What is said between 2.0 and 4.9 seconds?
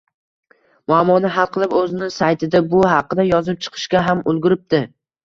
saytida bu haqida yozib chiqishga ham ulguribdi.